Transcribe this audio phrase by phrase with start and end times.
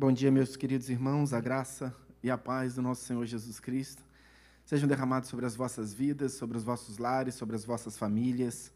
[0.00, 4.02] Bom dia, meus queridos irmãos, a graça e a paz do nosso Senhor Jesus Cristo
[4.64, 8.72] sejam derramados sobre as vossas vidas, sobre os vossos lares, sobre as vossas famílias.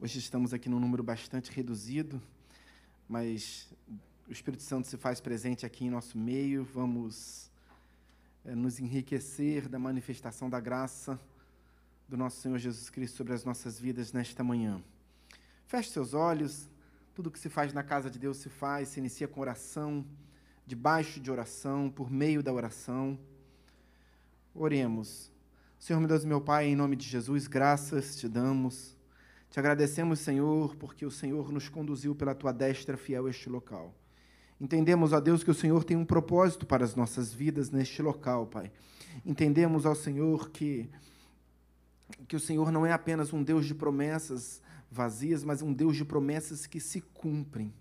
[0.00, 2.20] Hoje estamos aqui num número bastante reduzido,
[3.08, 3.72] mas
[4.28, 6.64] o Espírito Santo se faz presente aqui em nosso meio.
[6.74, 7.48] Vamos
[8.44, 11.16] é, nos enriquecer da manifestação da graça
[12.08, 14.82] do nosso Senhor Jesus Cristo sobre as nossas vidas nesta manhã.
[15.68, 16.68] Feche seus olhos.
[17.14, 20.04] Tudo que se faz na casa de Deus se faz, se inicia com oração
[20.70, 23.18] debaixo de oração, por meio da oração.
[24.54, 25.28] Oremos.
[25.80, 28.96] Senhor, meu Deus meu Pai, em nome de Jesus, graças te damos.
[29.50, 33.92] Te agradecemos, Senhor, porque o Senhor nos conduziu pela tua destra fiel a este local.
[34.60, 38.46] Entendemos, ó Deus, que o Senhor tem um propósito para as nossas vidas neste local,
[38.46, 38.70] Pai.
[39.26, 40.88] Entendemos, ó Senhor, que,
[42.28, 46.04] que o Senhor não é apenas um Deus de promessas vazias, mas um Deus de
[46.04, 47.74] promessas que se cumprem.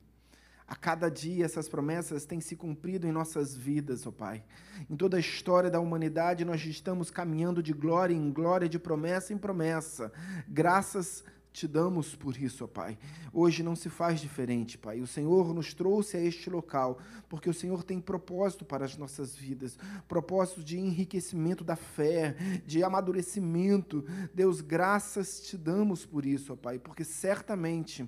[0.70, 4.44] A cada dia essas promessas têm se cumprido em nossas vidas, ó oh Pai.
[4.88, 9.34] Em toda a história da humanidade, nós estamos caminhando de glória em glória, de promessa
[9.34, 10.12] em promessa.
[10.48, 13.00] Graças te damos por isso, ó Pai.
[13.34, 15.02] Hoje não se faz diferente, Pai.
[15.02, 19.36] O Senhor nos trouxe a este local, porque o Senhor tem propósito para as nossas
[19.36, 19.76] vidas
[20.08, 24.06] propósito de enriquecimento da fé, de amadurecimento.
[24.36, 28.08] Deus, graças te damos por isso, ó Pai, porque certamente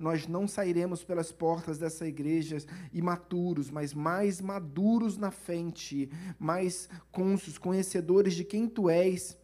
[0.00, 2.56] nós não sairemos pelas portas dessa igreja
[2.92, 5.30] imaturos, mas mais maduros na
[5.72, 9.38] Ti, mais cônscios, conhecedores de quem Tu és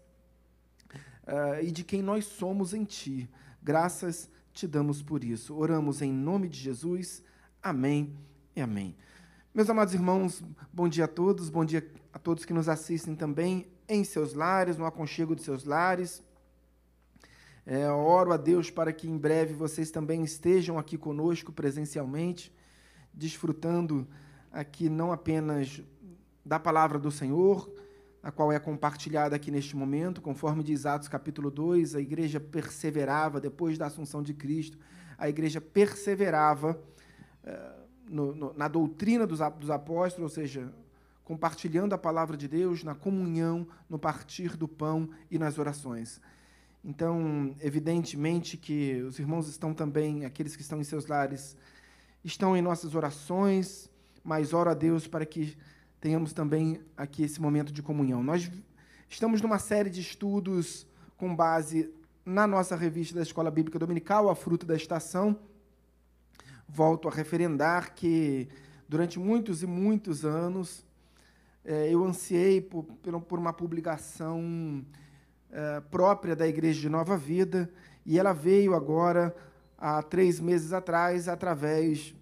[1.25, 3.29] uh, e de quem nós somos em Ti.
[3.63, 5.55] Graças te damos por isso.
[5.55, 7.23] Oramos em nome de Jesus.
[7.63, 8.17] Amém
[8.55, 8.97] e amém.
[9.55, 13.67] Meus amados irmãos, bom dia a todos, bom dia a todos que nos assistem também
[13.87, 16.23] em seus lares, no aconchego de seus lares.
[17.69, 22.55] É, oro a Deus para que em breve vocês também estejam aqui conosco presencialmente,
[23.13, 24.07] desfrutando
[24.53, 25.83] aqui não apenas
[26.45, 27.69] da palavra do Senhor,
[28.23, 33.41] a qual é compartilhada aqui neste momento, conforme diz Atos capítulo 2, a igreja perseverava,
[33.41, 34.79] depois da assunção de Cristo,
[35.19, 36.81] a igreja perseverava
[37.43, 40.73] uh, no, no, na doutrina dos, dos apóstolos, ou seja,
[41.25, 46.21] compartilhando a palavra de Deus, na comunhão, no partir do pão e nas orações.
[46.89, 51.57] Então, evidentemente que os irmãos estão também, aqueles que estão em seus lares,
[52.23, 53.91] estão em nossas orações,
[54.23, 55.57] mas oro a Deus para que
[56.01, 58.23] tenhamos também aqui esse momento de comunhão.
[58.23, 58.49] Nós
[59.09, 61.93] estamos numa série de estudos com base
[62.25, 65.37] na nossa revista da Escola Bíblica Dominical, A Fruto da Estação.
[66.69, 68.49] Volto a referendar que
[68.89, 70.85] durante muitos e muitos anos
[71.65, 74.85] eh, eu ansiei por, por uma publicação
[75.59, 77.71] eh, própria da Igreja de Nova Vida,
[78.05, 79.35] e ela veio agora,
[79.79, 82.15] há três meses atrás, através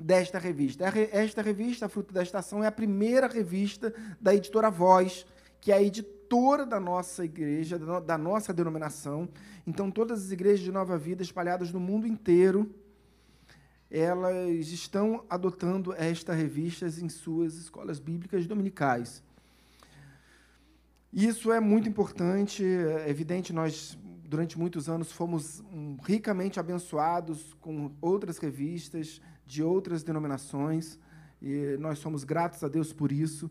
[0.00, 0.84] desta revista.
[1.10, 5.26] Esta revista, Fruto da Estação, é a primeira revista da editora Voz,
[5.60, 9.28] que é a editora da nossa igreja, da nossa denominação.
[9.66, 12.72] Então, todas as igrejas de Nova Vida espalhadas no mundo inteiro,
[13.90, 19.25] elas estão adotando esta revista em suas escolas bíblicas dominicais.
[21.16, 27.90] Isso é muito importante, é evidente, nós durante muitos anos fomos hum, ricamente abençoados com
[28.02, 30.98] outras revistas de outras denominações
[31.40, 33.50] e nós somos gratos a Deus por isso.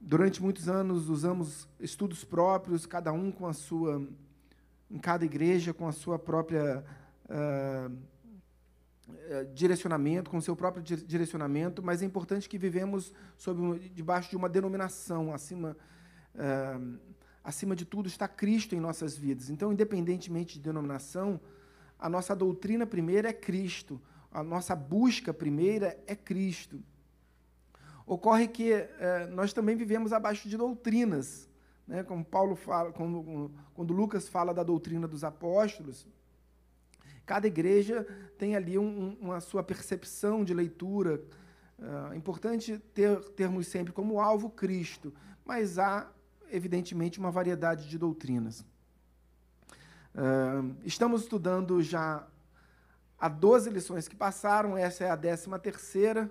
[0.00, 4.00] Durante muitos anos usamos estudos próprios, cada um com a sua,
[4.88, 6.84] em cada igreja com a sua própria
[7.24, 7.92] uh,
[9.52, 14.48] direcionamento, com o seu próprio direcionamento, mas é importante que vivemos sob debaixo de uma
[14.48, 15.76] denominação acima
[16.38, 16.98] uh,
[17.42, 19.50] acima de tudo, está Cristo em nossas vidas.
[19.50, 21.40] Então, independentemente de denominação,
[21.98, 26.80] a nossa doutrina primeira é Cristo, a nossa busca primeira é Cristo.
[28.06, 31.48] Ocorre que uh, nós também vivemos abaixo de doutrinas,
[31.86, 32.02] né?
[32.02, 36.06] como Paulo fala, quando, quando Lucas fala da doutrina dos apóstolos,
[37.26, 38.06] cada igreja
[38.38, 41.22] tem ali um, uma sua percepção de leitura.
[42.12, 45.12] É importante ter, termos sempre como alvo Cristo,
[45.44, 46.10] mas há
[46.50, 48.64] evidentemente, uma variedade de doutrinas.
[50.14, 52.26] Uh, estamos estudando já
[53.18, 56.30] há 12 lições que passaram, essa é a 13 terceira,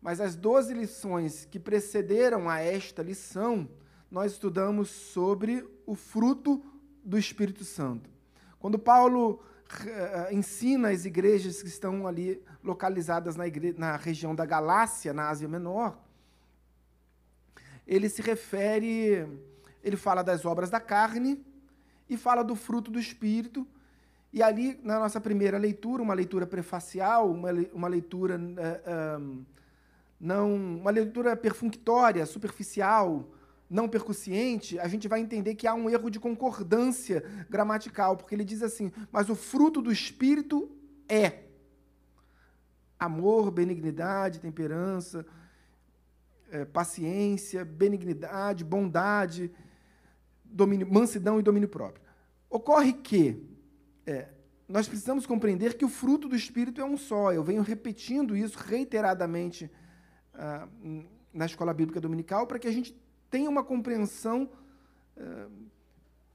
[0.00, 3.68] mas as 12 lições que precederam a esta lição,
[4.10, 6.64] nós estudamos sobre o fruto
[7.04, 8.08] do Espírito Santo.
[8.58, 13.44] Quando Paulo uh, ensina as igrejas que estão ali localizadas na,
[13.76, 15.98] na região da Galácia, na Ásia Menor,
[17.88, 19.26] ele se refere,
[19.82, 21.42] ele fala das obras da carne
[22.08, 23.66] e fala do fruto do espírito.
[24.30, 29.44] E ali, na nossa primeira leitura, uma leitura prefacial, uma, uma leitura uh,
[30.20, 33.26] não uma leitura perfunctória, superficial,
[33.70, 38.44] não percussiente, a gente vai entender que há um erro de concordância gramatical, porque ele
[38.44, 40.70] diz assim: "Mas o fruto do espírito
[41.08, 41.44] é
[42.98, 45.24] amor, benignidade, temperança,
[46.50, 49.50] é, paciência, benignidade, bondade,
[50.44, 52.02] domínio, mansidão e domínio próprio.
[52.50, 53.46] Ocorre que
[54.06, 54.28] é,
[54.68, 57.32] nós precisamos compreender que o fruto do Espírito é um só.
[57.32, 59.70] Eu venho repetindo isso reiteradamente
[60.34, 60.68] ah,
[61.32, 62.94] na escola bíblica dominical para que a gente
[63.30, 64.48] tenha uma compreensão
[65.16, 65.48] ah,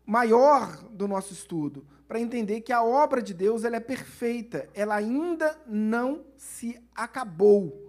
[0.05, 4.95] maior do nosso estudo, para entender que a obra de Deus ela é perfeita, ela
[4.95, 7.82] ainda não se acabou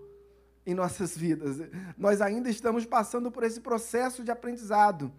[0.67, 1.61] em nossas vidas.
[1.97, 5.13] Nós ainda estamos passando por esse processo de aprendizado.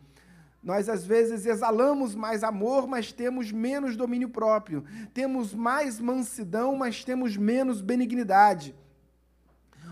[0.66, 4.84] Nós, às vezes, exalamos mais amor, mas temos menos domínio próprio.
[5.14, 8.74] Temos mais mansidão, mas temos menos benignidade.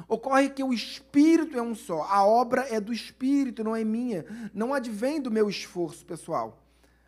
[0.08, 2.02] Ocorre que o Espírito é um só.
[2.04, 4.26] A obra é do Espírito, não é minha.
[4.52, 6.60] Não advém do meu esforço pessoal.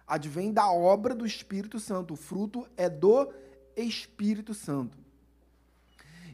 [0.07, 2.13] Advém da obra do Espírito Santo.
[2.13, 3.33] O fruto é do
[3.75, 4.95] Espírito Santo.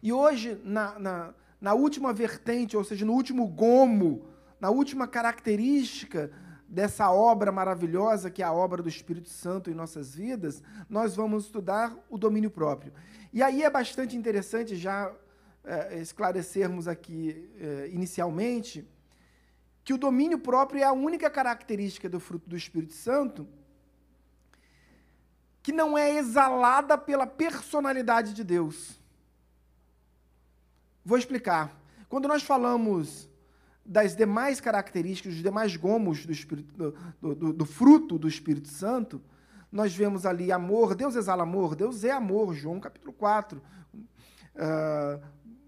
[0.04, 4.26] E hoje, na, na, na última vertente, ou seja, no último gomo,
[4.60, 6.32] na última característica
[6.68, 11.46] dessa obra maravilhosa que é a obra do Espírito Santo em nossas vidas, nós vamos
[11.46, 12.94] estudar o domínio próprio.
[13.32, 15.14] E aí é bastante interessante já
[15.64, 18.88] é, esclarecermos aqui é, inicialmente
[19.84, 23.48] que o domínio próprio é a única característica do fruto do Espírito Santo
[25.62, 29.01] que não é exalada pela personalidade de Deus.
[31.04, 31.82] Vou explicar.
[32.08, 33.30] Quando nós falamos
[33.86, 39.22] das demais características, dos demais gomos do, Espírito, do, do, do, fruto do Espírito Santo,
[39.72, 43.58] nós vemos ali amor, Deus exala amor, Deus é amor, João capítulo 4.
[43.58, 43.62] Uh,
[44.58, 45.20] ah,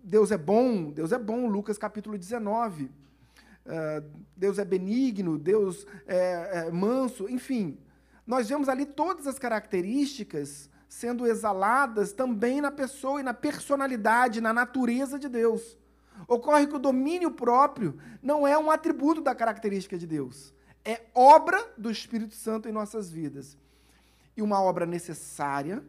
[0.03, 2.83] Deus é bom, Deus é bom, Lucas capítulo 19.
[2.83, 2.89] Uh,
[3.65, 4.03] ah,
[4.35, 7.79] Deus é benigno, Deus é, é manso, enfim.
[8.27, 14.53] Nós vemos ali todas as características sendo exaladas também na pessoa e na personalidade, na
[14.53, 15.75] natureza de Deus.
[16.27, 20.53] Ocorre que o domínio próprio não é um atributo da característica de Deus,
[20.85, 23.57] é obra do Espírito Santo em nossas vidas.
[24.37, 25.83] E uma obra necessária,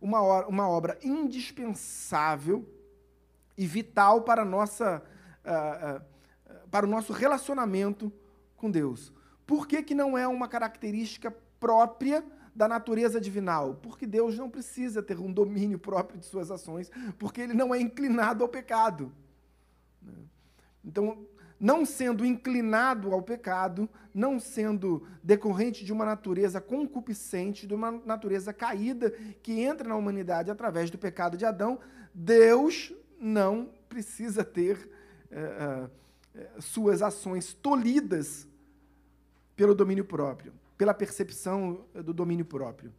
[0.00, 2.68] uma, uma obra indispensável
[3.56, 5.04] e vital para, nossa,
[5.44, 8.12] uh, uh, para o nosso relacionamento
[8.56, 9.12] com Deus.
[9.46, 13.74] Por que, que não é uma característica própria da natureza divinal?
[13.82, 17.80] Porque Deus não precisa ter um domínio próprio de suas ações, porque ele não é
[17.80, 19.12] inclinado ao pecado.
[20.84, 21.26] Então,
[21.58, 28.52] não sendo inclinado ao pecado, não sendo decorrente de uma natureza concupiscente, de uma natureza
[28.52, 29.12] caída
[29.42, 31.78] que entra na humanidade através do pecado de Adão,
[32.12, 34.90] Deus não precisa ter
[35.30, 35.88] é,
[36.34, 38.48] é, suas ações tolhidas
[39.54, 42.92] pelo domínio próprio, pela percepção do domínio próprio.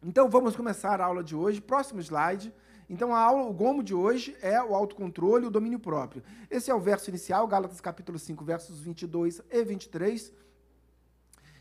[0.00, 1.60] Então vamos começar a aula de hoje.
[1.60, 2.54] Próximo slide.
[2.88, 6.22] Então, a aula, o gomo de hoje é o autocontrole e o domínio próprio.
[6.48, 10.32] Esse é o verso inicial, Gálatas capítulo 5, versos 22 e 23.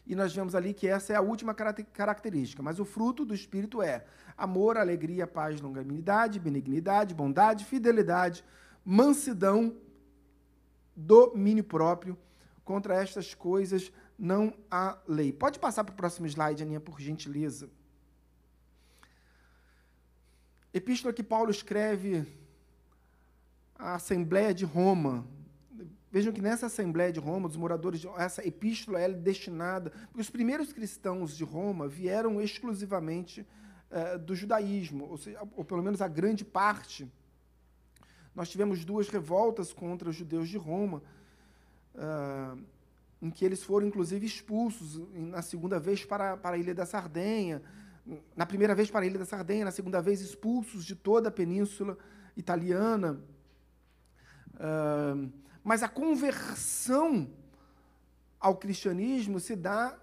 [0.05, 2.61] E nós vemos ali que essa é a última característica.
[2.61, 4.05] Mas o fruto do Espírito é
[4.37, 8.45] amor, alegria, paz, longanimidade, benignidade, bondade, fidelidade,
[8.85, 9.75] mansidão,
[10.95, 12.15] domínio próprio.
[12.63, 15.31] Contra estas coisas não há lei.
[15.31, 17.69] Pode passar para o próximo slide, Aninha, por gentileza.
[20.73, 22.25] Epístola que Paulo escreve
[23.75, 25.25] à Assembleia de Roma.
[26.11, 30.29] Vejam que nessa Assembleia de Roma, os moradores de essa epístola é destinada, porque os
[30.29, 33.45] primeiros cristãos de Roma vieram exclusivamente
[33.95, 37.07] eh, do judaísmo, ou, seja, ou pelo menos a grande parte.
[38.33, 41.03] Nós tivemos duas revoltas contra os judeus de Roma,
[41.93, 42.59] uh,
[43.23, 47.63] em que eles foram inclusive expulsos na segunda vez para, para a ilha da Sardenha
[48.35, 51.31] na primeira vez para a Ilha da Sardenha, na segunda vez expulsos de toda a
[51.31, 51.97] península
[52.35, 53.19] italiana.
[54.55, 55.31] Uh,
[55.63, 57.29] mas a conversão
[58.39, 59.97] ao cristianismo se dá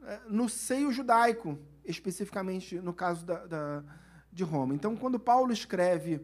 [0.00, 3.84] uh, no seio judaico, especificamente no caso da, da,
[4.32, 4.74] de Roma.
[4.74, 6.16] Então, quando Paulo escreve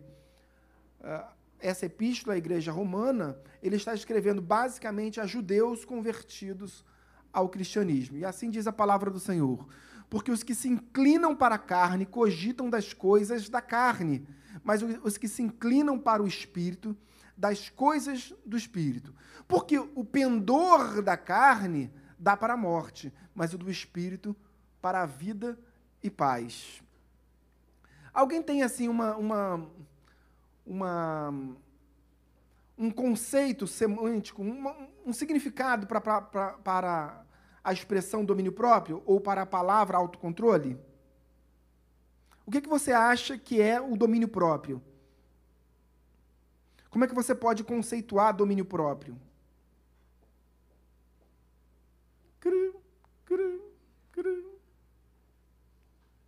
[1.00, 6.84] uh, essa epístola à igreja romana, ele está escrevendo basicamente a judeus convertidos
[7.32, 8.18] ao cristianismo.
[8.18, 9.66] E assim diz a palavra do Senhor
[10.12, 14.28] porque os que se inclinam para a carne cogitam das coisas da carne,
[14.62, 16.94] mas os que se inclinam para o espírito,
[17.34, 19.14] das coisas do espírito.
[19.48, 24.36] Porque o pendor da carne dá para a morte, mas o do espírito
[24.82, 25.58] para a vida
[26.02, 26.82] e paz.
[28.12, 29.66] Alguém tem assim uma uma
[30.66, 31.32] uma
[32.76, 37.26] um conceito semântico, um, um significado pra, pra, pra, para
[37.62, 40.78] a expressão domínio próprio ou para a palavra autocontrole?
[42.44, 44.82] O que, que você acha que é o domínio próprio?
[46.90, 49.16] Como é que você pode conceituar domínio próprio?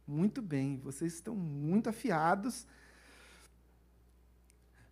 [0.06, 2.66] Muito bem, vocês estão muito afiados.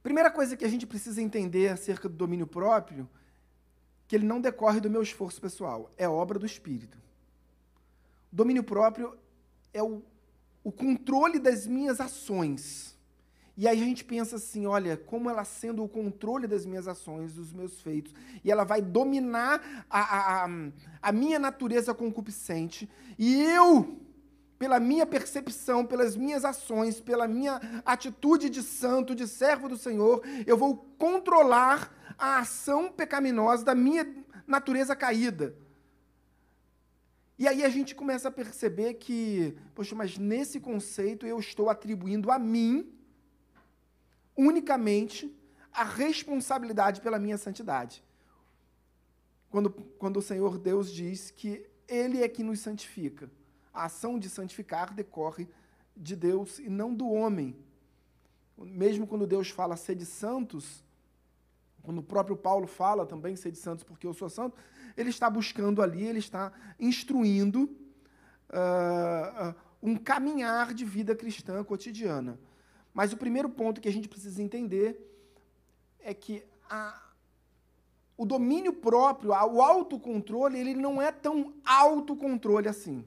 [0.03, 3.09] Primeira coisa que a gente precisa entender acerca do domínio próprio,
[4.09, 6.99] que ele não decorre do meu esforço pessoal, é obra do Espírito.
[8.33, 9.17] O domínio próprio
[9.73, 10.03] é o,
[10.65, 12.99] o controle das minhas ações.
[13.57, 17.35] E aí a gente pensa assim, olha, como ela sendo o controle das minhas ações,
[17.35, 20.49] dos meus feitos, e ela vai dominar a, a,
[21.01, 24.01] a minha natureza concupiscente, e eu
[24.63, 30.23] pela minha percepção, pelas minhas ações, pela minha atitude de santo, de servo do Senhor,
[30.47, 34.07] eu vou controlar a ação pecaminosa da minha
[34.47, 35.53] natureza caída.
[37.37, 42.31] E aí a gente começa a perceber que, poxa, mas nesse conceito eu estou atribuindo
[42.31, 42.89] a mim,
[44.37, 45.37] unicamente,
[45.73, 48.05] a responsabilidade pela minha santidade.
[49.51, 53.29] Quando, quando o Senhor Deus diz que Ele é que nos santifica.
[53.73, 55.49] A ação de santificar decorre
[55.97, 57.57] de Deus e não do homem.
[58.59, 60.85] Mesmo quando Deus fala ser de santos,
[61.83, 64.57] quando o próprio Paulo fala também ser de santos porque eu sou santo,
[64.97, 67.65] ele está buscando ali, ele está instruindo
[68.51, 72.39] uh, um caminhar de vida cristã cotidiana.
[72.95, 75.01] Mas o primeiro ponto que a gente precisa entender
[75.99, 77.11] é que a,
[78.17, 83.05] o domínio próprio, o autocontrole, ele não é tão autocontrole assim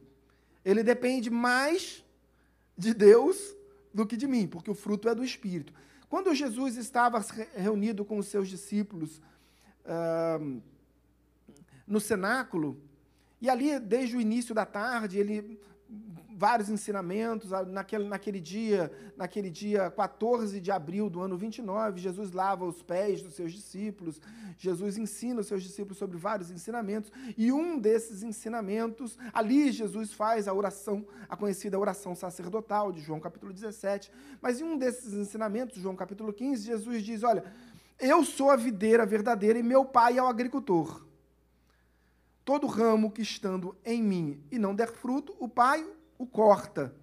[0.66, 2.04] ele depende mais
[2.76, 3.56] de Deus
[3.94, 5.72] do que de mim, porque o fruto é do Espírito.
[6.10, 7.24] Quando Jesus estava
[7.56, 9.22] reunido com os seus discípulos
[9.86, 10.62] uh,
[11.88, 12.82] no cenáculo,
[13.40, 15.60] e ali, desde o início da tarde, ele
[16.36, 17.52] vários ensinamentos.
[17.68, 23.22] Naquele, naquele dia, naquele dia 14 de abril do ano 29, Jesus lava os pés
[23.22, 24.22] dos seus discípulos.
[24.58, 27.12] Jesus ensina os seus discípulos sobre vários ensinamentos.
[27.38, 33.20] E um desses ensinamentos, ali Jesus faz a oração, a conhecida oração sacerdotal de João
[33.20, 34.12] capítulo 17.
[34.42, 37.46] Mas em um desses ensinamentos, João capítulo 15, Jesus diz: Olha,
[37.98, 41.06] eu sou a videira verdadeira e meu pai é o agricultor.
[42.44, 45.84] Todo ramo que estando em mim e não der fruto, o pai
[46.18, 46.94] o corta.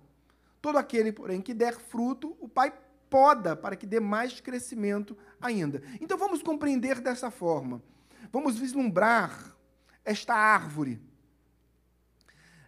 [0.61, 2.72] Todo aquele, porém, que der fruto, o Pai
[3.11, 5.83] poda para que dê mais crescimento ainda.
[6.01, 7.83] Então vamos compreender dessa forma.
[8.33, 9.55] Vamos vislumbrar
[10.05, 10.98] esta árvore.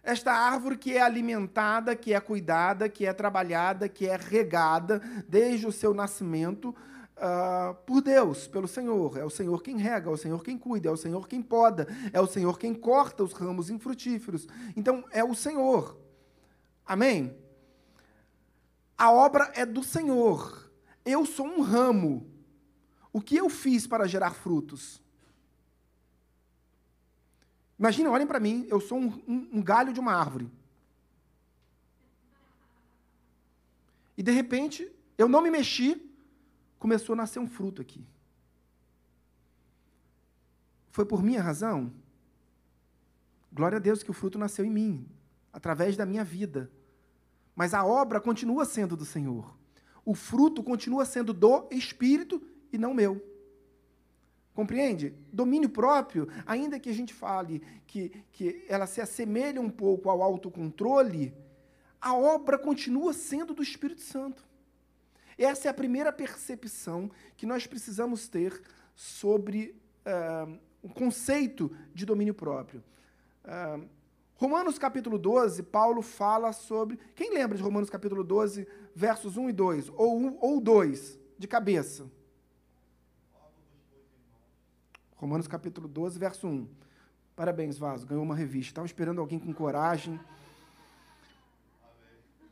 [0.03, 5.65] Esta árvore que é alimentada, que é cuidada, que é trabalhada, que é regada desde
[5.65, 6.75] o seu nascimento
[7.17, 9.17] uh, por Deus, pelo Senhor.
[9.17, 11.87] É o Senhor quem rega, é o Senhor quem cuida, é o Senhor quem poda,
[12.13, 14.47] é o Senhor quem corta os ramos infrutíferos.
[14.75, 16.04] Então é o Senhor.
[16.85, 17.35] Amém?
[18.97, 20.71] A obra é do Senhor.
[21.03, 22.29] Eu sou um ramo.
[23.11, 25.01] O que eu fiz para gerar frutos?
[27.77, 30.49] Imagina, olhem para mim, eu sou um, um, um galho de uma árvore.
[34.17, 36.09] E de repente, eu não me mexi,
[36.79, 38.05] começou a nascer um fruto aqui.
[40.91, 41.91] Foi por minha razão?
[43.51, 45.14] Glória a Deus que o fruto nasceu em mim
[45.55, 46.69] através da minha vida.
[47.55, 49.57] Mas a obra continua sendo do Senhor.
[50.03, 53.25] O fruto continua sendo do Espírito e não meu.
[54.53, 55.15] Compreende?
[55.31, 60.21] Domínio próprio, ainda que a gente fale que, que ela se assemelha um pouco ao
[60.21, 61.33] autocontrole,
[62.01, 64.45] a obra continua sendo do Espírito Santo.
[65.37, 68.61] Essa é a primeira percepção que nós precisamos ter
[68.93, 69.73] sobre
[70.05, 72.83] uh, o conceito de domínio próprio.
[73.45, 73.87] Uh,
[74.37, 76.97] Romanos capítulo 12, Paulo fala sobre.
[77.15, 79.89] Quem lembra de Romanos capítulo 12, versos 1 e 2?
[79.95, 82.05] Ou 1 ou 2, de cabeça?
[85.15, 86.67] Romanos capítulo 12, verso 1.
[87.33, 88.71] Parabéns, Vaso, ganhou uma revista.
[88.71, 90.19] Estava esperando alguém com coragem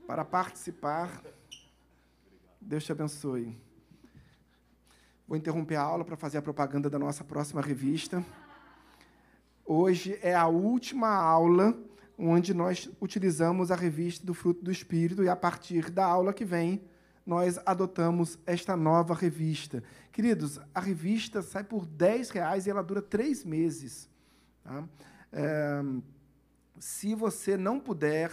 [0.07, 1.21] para participar.
[2.61, 3.57] Deus te abençoe.
[5.27, 8.23] Vou interromper a aula para fazer a propaganda da nossa próxima revista.
[9.65, 11.77] Hoje é a última aula
[12.17, 16.43] onde nós utilizamos a revista do Fruto do Espírito e a partir da aula que
[16.43, 16.81] vem
[17.25, 19.81] nós adotamos esta nova revista.
[20.11, 24.09] Queridos, a revista sai por 10 reais e ela dura três meses.
[24.61, 24.83] Tá?
[25.31, 25.81] É,
[26.77, 28.31] se você não puder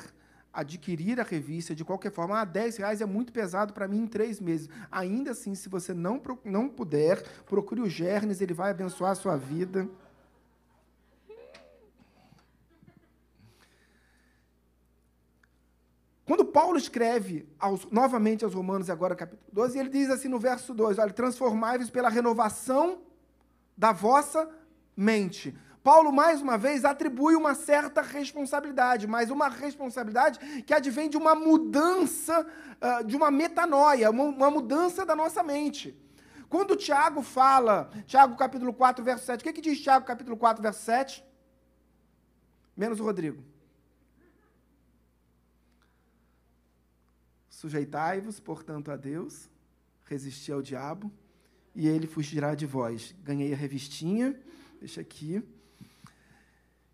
[0.52, 2.40] adquirir a revista de qualquer forma.
[2.40, 4.68] Ah, 10 reais é muito pesado para mim em três meses.
[4.90, 9.36] Ainda assim, se você não, não puder, procure o Gernes, ele vai abençoar a sua
[9.36, 9.88] vida.
[16.30, 20.72] Quando Paulo escreve aos, novamente aos Romanos, agora capítulo 12, ele diz assim no verso
[20.72, 23.00] 2: Olha, transformai-vos pela renovação
[23.76, 24.48] da vossa
[24.96, 25.58] mente.
[25.82, 31.34] Paulo, mais uma vez, atribui uma certa responsabilidade, mas uma responsabilidade que advém de uma
[31.34, 32.46] mudança,
[32.80, 36.00] uh, de uma metanoia, uma, uma, mudança da nossa mente.
[36.48, 40.62] Quando Tiago fala, Tiago capítulo 4, verso 7, o que, que diz Tiago capítulo 4,
[40.62, 41.24] verso 7?
[42.76, 43.42] Menos o Rodrigo.
[47.61, 49.51] Sujeitai-vos, portanto, a Deus,
[50.07, 51.12] resisti ao diabo,
[51.75, 53.14] e ele fugirá de vós.
[53.23, 54.35] Ganhei a revistinha,
[54.79, 55.46] deixa aqui.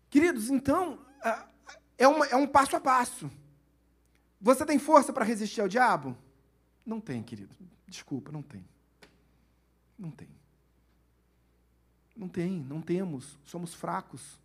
[0.09, 0.99] Queridos, então,
[1.97, 3.31] é, uma, é um passo a passo.
[4.41, 6.17] Você tem força para resistir ao diabo?
[6.85, 7.55] Não tem, querido.
[7.87, 8.67] Desculpa, não tem.
[9.97, 10.27] Não tem.
[12.13, 13.39] Não tem, não temos.
[13.45, 14.37] Somos fracos.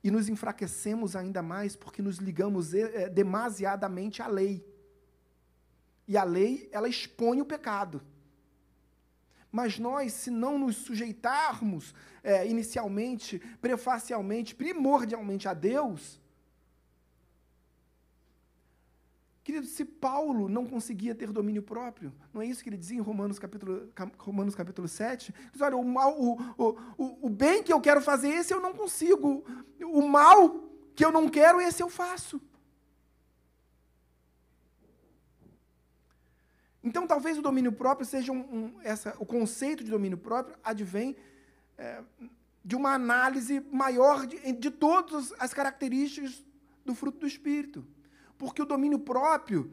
[0.00, 4.72] E nos enfraquecemos ainda mais porque nos ligamos é, demasiadamente à lei.
[6.06, 8.02] E a lei, ela expõe o pecado.
[9.50, 16.20] Mas nós, se não nos sujeitarmos é, inicialmente, prefacialmente, primordialmente a Deus,
[19.44, 23.02] Querido, se Paulo não conseguia ter domínio próprio, não é isso que ele dizia em
[23.02, 25.34] Romanos capítulo, Romanos capítulo 7?
[25.52, 26.40] Diz, olha, o, mal, o,
[26.96, 29.44] o, o bem que eu quero fazer, esse eu não consigo.
[29.82, 30.64] O mal
[30.96, 32.40] que eu não quero, esse eu faço.
[36.84, 41.16] Então, talvez o domínio próprio seja um, um essa, o conceito de domínio próprio advém
[41.78, 42.02] é,
[42.62, 46.44] de uma análise maior de, de todas as características
[46.84, 47.86] do fruto do Espírito.
[48.36, 49.72] Porque o domínio próprio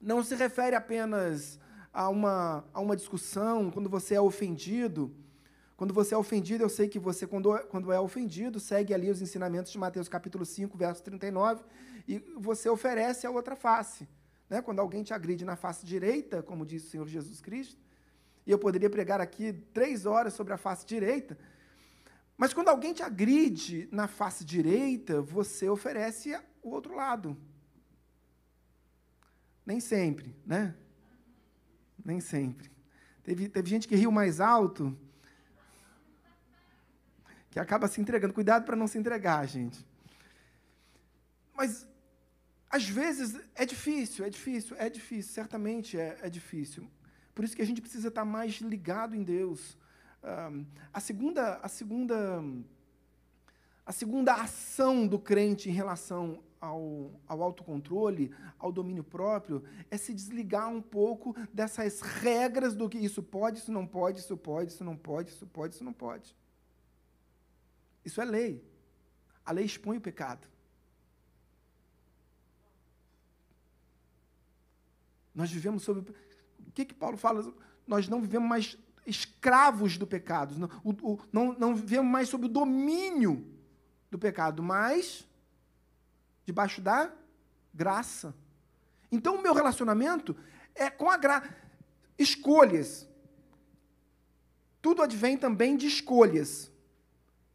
[0.00, 1.58] não se refere apenas
[1.92, 5.12] a uma, a uma discussão, quando você é ofendido.
[5.76, 9.20] Quando você é ofendido, eu sei que você, quando, quando é ofendido, segue ali os
[9.20, 11.64] ensinamentos de Mateus capítulo 5, verso 39,
[12.06, 14.06] e você oferece a outra face.
[14.52, 14.60] Né?
[14.60, 17.80] Quando alguém te agride na face direita, como disse o Senhor Jesus Cristo,
[18.46, 21.38] e eu poderia pregar aqui três horas sobre a face direita,
[22.36, 27.34] mas quando alguém te agride na face direita, você oferece o outro lado.
[29.64, 30.74] Nem sempre, né?
[32.04, 32.70] Nem sempre.
[33.22, 34.94] Teve, teve gente que riu mais alto,
[37.50, 38.34] que acaba se entregando.
[38.34, 39.82] Cuidado para não se entregar, gente.
[41.54, 41.86] Mas
[42.72, 46.90] às vezes é difícil, é difícil, é difícil, certamente é, é difícil.
[47.34, 49.76] Por isso que a gente precisa estar mais ligado em Deus.
[50.90, 52.42] A segunda, a segunda,
[53.84, 60.14] a segunda ação do crente em relação ao, ao autocontrole, ao domínio próprio, é se
[60.14, 64.84] desligar um pouco dessas regras do que isso pode, isso não pode, isso pode, isso
[64.84, 66.34] não pode, isso pode, isso não pode.
[68.02, 68.64] Isso é lei.
[69.44, 70.51] A lei expõe o pecado.
[75.34, 76.00] Nós vivemos sob.
[76.00, 77.52] O que, que Paulo fala?
[77.86, 80.58] Nós não vivemos mais escravos do pecado.
[80.58, 83.46] Não, o, o, não, não vivemos mais sob o domínio
[84.10, 85.26] do pecado, mas
[86.44, 87.12] debaixo da
[87.72, 88.34] graça.
[89.10, 90.36] Então, o meu relacionamento
[90.74, 91.48] é com a graça.
[92.18, 93.08] Escolhas.
[94.80, 96.70] Tudo advém também de escolhas.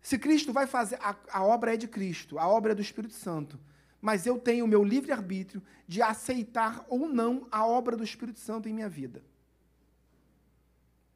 [0.01, 3.13] Se Cristo vai fazer, a, a obra é de Cristo, a obra é do Espírito
[3.13, 3.59] Santo
[4.07, 8.69] mas eu tenho o meu livre-arbítrio de aceitar ou não a obra do Espírito Santo
[8.69, 9.21] em minha vida.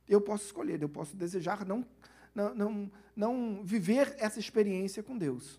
[0.09, 1.85] Eu posso escolher, eu posso desejar não,
[2.35, 5.57] não, não, não viver essa experiência com Deus.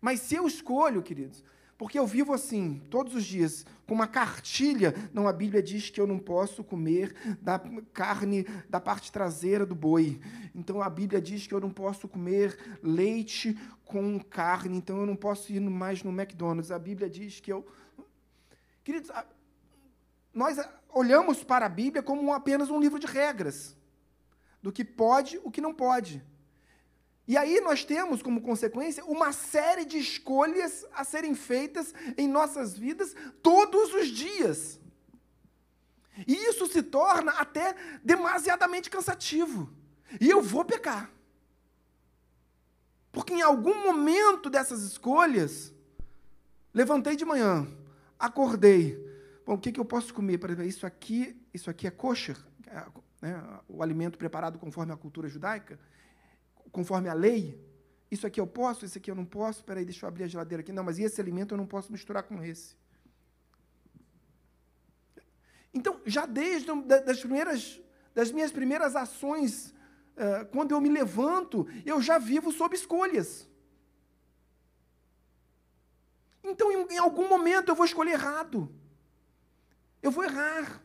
[0.00, 1.42] Mas se eu escolho, queridos,
[1.78, 4.94] porque eu vivo assim, todos os dias, com uma cartilha.
[5.12, 7.58] Não, a Bíblia diz que eu não posso comer da
[7.92, 10.18] carne da parte traseira do boi.
[10.54, 14.78] Então a Bíblia diz que eu não posso comer leite com carne.
[14.78, 16.70] Então eu não posso ir mais no McDonald's.
[16.70, 17.66] A Bíblia diz que eu.
[18.82, 19.10] Queridos,
[20.32, 20.58] nós
[20.88, 23.76] olhamos para a Bíblia como apenas um livro de regras
[24.62, 26.24] do que pode, o que não pode.
[27.28, 32.78] E aí nós temos como consequência uma série de escolhas a serem feitas em nossas
[32.78, 34.78] vidas todos os dias.
[36.26, 39.68] E isso se torna até demasiadamente cansativo.
[40.20, 41.10] E eu vou pecar.
[43.10, 45.74] Porque em algum momento dessas escolhas,
[46.72, 47.66] levantei de manhã,
[48.16, 49.04] acordei.
[49.44, 50.38] Bom, o que, que eu posso comer?
[50.60, 52.36] Isso aqui, isso aqui é kosher,
[53.20, 55.78] né, o alimento preparado conforme a cultura judaica
[56.76, 57.58] conforme a lei,
[58.08, 59.64] Isso aqui eu posso, isso aqui eu não posso.
[59.64, 60.72] Peraí, deixa eu abrir a geladeira aqui.
[60.72, 62.76] Não, mas esse alimento eu não posso misturar com esse.
[65.74, 67.80] Então, já desde das, primeiras,
[68.14, 69.74] das minhas primeiras ações,
[70.16, 73.48] uh, quando eu me levanto, eu já vivo sob escolhas.
[76.44, 78.72] Então, em algum momento, eu vou escolher errado.
[80.00, 80.80] Eu vou errar.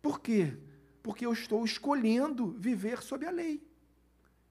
[0.00, 0.56] Por quê?
[1.00, 3.71] Porque eu estou escolhendo viver sob a lei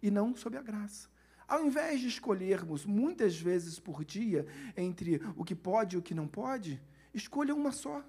[0.02, 1.10] e não sob a graça.
[1.48, 6.14] Ao invés de escolhermos muitas vezes por dia entre o que pode e o que
[6.14, 6.82] não pode,
[7.14, 8.04] escolha uma só.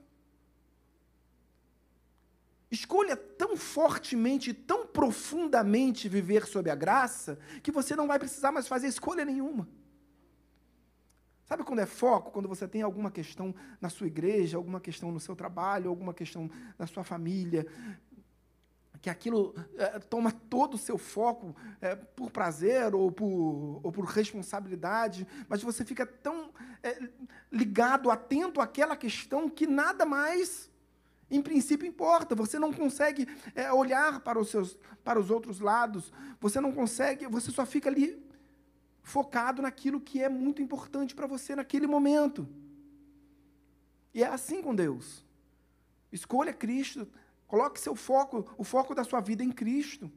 [2.70, 8.66] Escolha tão fortemente, tão profundamente viver sob a graça, que você não vai precisar mais
[8.68, 9.68] fazer escolha nenhuma.
[11.44, 12.30] Sabe quando é foco?
[12.30, 16.50] Quando você tem alguma questão na sua igreja, alguma questão no seu trabalho, alguma questão
[16.78, 17.66] na sua família,
[19.02, 24.04] que aquilo é, toma todo o seu foco é, por prazer ou por, ou por
[24.04, 26.50] responsabilidade, mas você fica tão
[26.84, 27.08] é,
[27.50, 30.70] ligado, atento àquela questão que nada mais,
[31.28, 32.36] em princípio, importa.
[32.36, 37.26] Você não consegue é, olhar para os, seus, para os outros lados, você não consegue,
[37.26, 38.24] você só fica ali
[39.02, 42.48] focado naquilo que é muito importante para você naquele momento.
[44.14, 45.24] E é assim com Deus.
[46.12, 47.08] Escolha Cristo,
[47.52, 50.10] coloque seu foco, o foco da sua vida em Cristo.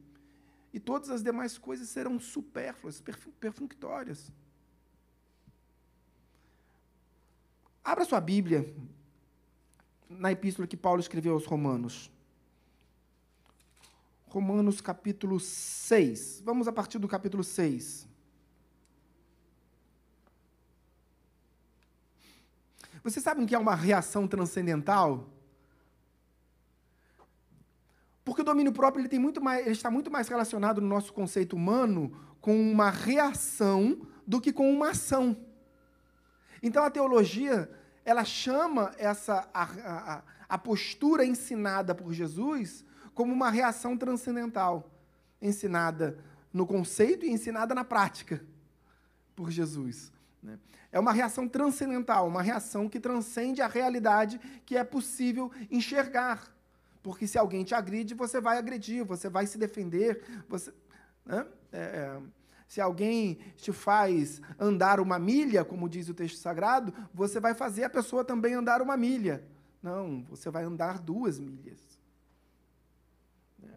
[0.72, 3.02] E todas as demais coisas serão supérfluas,
[3.38, 4.32] perfunctórias.
[7.84, 8.74] Abra sua Bíblia
[10.08, 12.10] na epístola que Paulo escreveu aos Romanos.
[14.28, 16.40] Romanos capítulo 6.
[16.42, 18.08] Vamos a partir do capítulo 6.
[23.04, 25.35] Vocês sabem o que é uma reação transcendental?
[28.26, 31.12] Porque o domínio próprio ele tem muito mais, ele está muito mais relacionado no nosso
[31.12, 35.36] conceito humano com uma reação do que com uma ação.
[36.60, 37.70] Então a teologia
[38.04, 42.84] ela chama essa a, a, a postura ensinada por Jesus
[43.14, 44.90] como uma reação transcendental,
[45.40, 46.18] ensinada
[46.52, 48.44] no conceito e ensinada na prática
[49.36, 50.12] por Jesus.
[50.42, 50.58] Né?
[50.90, 56.55] É uma reação transcendental, uma reação que transcende a realidade que é possível enxergar.
[57.06, 60.24] Porque se alguém te agride, você vai agredir, você vai se defender.
[60.48, 60.74] Você,
[61.24, 61.46] né?
[61.70, 62.22] é, é,
[62.66, 67.84] se alguém te faz andar uma milha, como diz o texto sagrado, você vai fazer
[67.84, 69.46] a pessoa também andar uma milha.
[69.80, 71.78] Não, você vai andar duas milhas.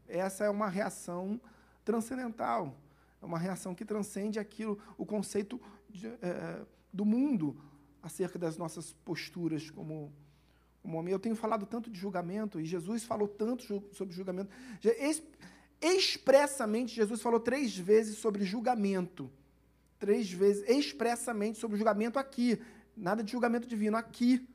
[0.07, 1.39] Essa é uma reação
[1.85, 2.75] transcendental.
[3.21, 7.61] É uma reação que transcende aquilo, o conceito de, é, do mundo
[8.01, 10.11] acerca das nossas posturas como.
[10.83, 14.49] Eu tenho falado tanto de julgamento, e Jesus falou tanto sobre julgamento.
[15.81, 19.31] Expressamente, Jesus falou três vezes sobre julgamento.
[19.97, 22.61] Três vezes, expressamente, sobre julgamento aqui.
[22.95, 24.47] Nada de julgamento divino, aqui.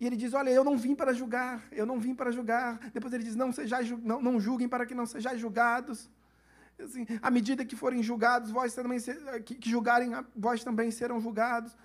[0.00, 2.78] E ele diz: Olha, eu não vim para julgar, eu não vim para julgar.
[2.92, 6.10] Depois ele diz: Não, sejais, não, não julguem para que não sejais julgados.
[6.78, 8.98] Assim, à medida que forem julgados, vós também
[9.44, 11.76] que, que julgarem, vós também serão julgados.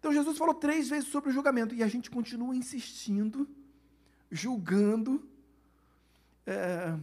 [0.00, 3.46] Então Jesus falou três vezes sobre o julgamento e a gente continua insistindo,
[4.30, 5.22] julgando
[6.46, 6.96] é,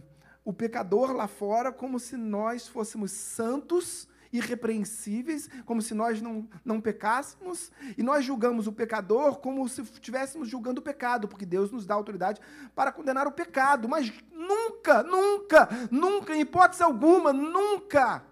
[0.44, 6.80] o pecador lá fora como se nós fôssemos santos irrepreensíveis, como se nós não, não
[6.80, 11.86] pecássemos, e nós julgamos o pecador como se estivéssemos julgando o pecado, porque Deus nos
[11.86, 12.40] dá autoridade
[12.74, 18.24] para condenar o pecado, mas nunca, nunca, nunca, em hipótese alguma, nunca,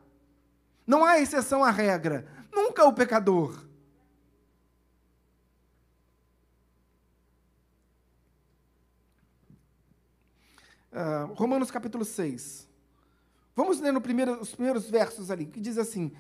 [0.87, 3.66] não há exceção à regra, nunca o pecador.
[10.97, 12.67] Uh, Romanos capítulo 6.
[13.55, 16.11] Vamos ler no primeiro, os primeiros versos ali, que diz assim: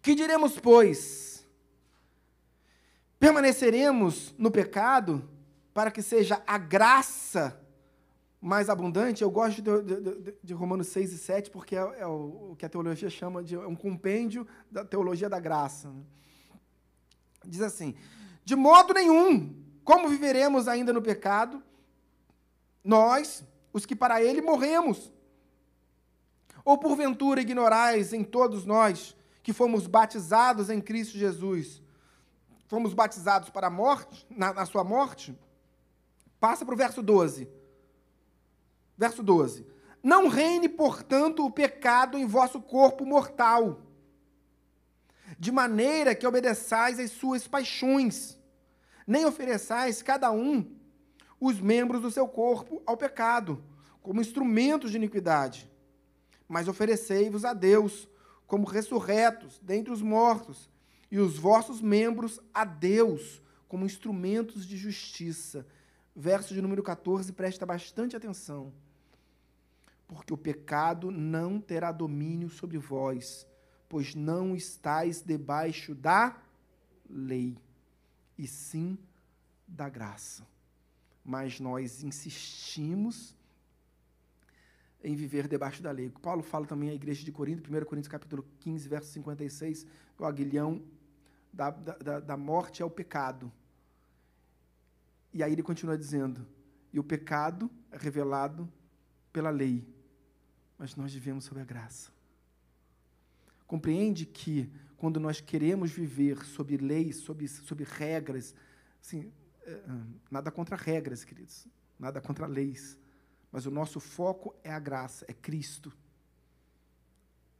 [0.00, 1.44] Que diremos, pois?
[3.18, 5.28] Permaneceremos no pecado
[5.74, 7.60] para que seja a graça
[8.40, 9.22] mais abundante?
[9.22, 12.64] Eu gosto de, de, de, Romanos 6 e 7 porque é, é o, o, que
[12.64, 15.92] a teologia chama de é um compêndio da teologia da graça.
[17.44, 17.96] Diz assim:
[18.44, 21.60] De modo nenhum, como viveremos ainda no pecado?
[22.82, 25.12] Nós, os que para ele morremos.
[26.64, 31.80] Ou porventura ignorais em todos nós que fomos batizados em Cristo Jesus,
[32.66, 35.36] fomos batizados para a morte, na, na sua morte?
[36.38, 37.48] Passa para o verso 12.
[38.96, 39.66] Verso 12.
[40.02, 43.82] Não reine, portanto, o pecado em vosso corpo mortal,
[45.38, 48.38] de maneira que obedeçais às suas paixões,
[49.06, 50.77] nem ofereçais cada um
[51.40, 53.62] os membros do seu corpo ao pecado,
[54.02, 55.70] como instrumentos de iniquidade
[56.48, 58.08] mas oferecei-vos a Deus
[58.46, 60.70] como ressurretos dentre os mortos,
[61.10, 65.66] e os vossos membros a Deus como instrumentos de justiça.
[66.16, 68.72] Verso de número 14, presta bastante atenção.
[70.06, 73.46] Porque o pecado não terá domínio sobre vós,
[73.88, 76.36] pois não estáis debaixo da
[77.08, 77.56] lei,
[78.38, 78.98] e sim
[79.66, 80.46] da graça.
[81.28, 83.36] Mas nós insistimos
[85.04, 86.08] em viver debaixo da lei.
[86.22, 89.86] Paulo fala também à igreja de Corinto, 1 Coríntios capítulo 15, verso 56,
[90.18, 90.82] o aguilhão
[91.52, 93.52] da, da, da morte é o pecado.
[95.34, 96.46] E aí ele continua dizendo,
[96.94, 98.66] e o pecado é revelado
[99.30, 99.86] pela lei,
[100.78, 102.10] mas nós vivemos sob a graça.
[103.66, 108.54] Compreende que quando nós queremos viver sob leis, sob, sob regras,
[108.98, 109.30] assim,
[110.30, 111.66] nada contra regras, queridos,
[111.98, 112.98] nada contra leis,
[113.50, 115.92] mas o nosso foco é a graça, é Cristo.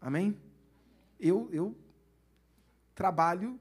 [0.01, 0.39] Amém?
[1.19, 1.77] Eu, eu
[2.95, 3.59] trabalho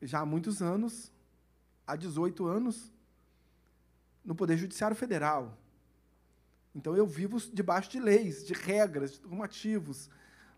[0.00, 1.12] já há muitos anos,
[1.86, 2.92] há 18 anos,
[4.24, 5.58] no Poder Judiciário Federal.
[6.74, 10.10] Então eu vivo debaixo de leis, de regras, de normativos.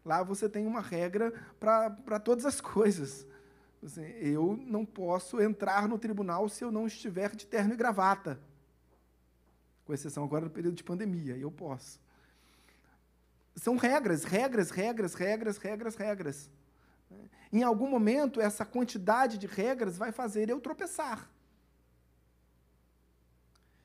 [0.05, 3.27] Lá você tem uma regra para todas as coisas.
[3.83, 8.39] Assim, eu não posso entrar no tribunal se eu não estiver de terno e gravata
[9.91, 12.01] com exceção agora do período de pandemia, eu posso.
[13.57, 16.51] São regras, regras, regras, regras, regras, regras.
[17.53, 21.29] Em algum momento, essa quantidade de regras vai fazer eu tropeçar.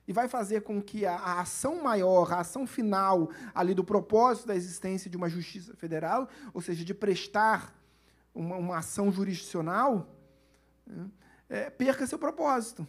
[0.06, 4.46] E vai fazer com que a, a, ação maior, a ação final ali do propósito
[4.46, 7.74] da existência de uma justiça federal, ou seja, de prestar
[8.36, 10.06] uma, uma ação jurisdicional,
[10.86, 11.10] né,
[11.48, 12.86] é, perca seu propósito.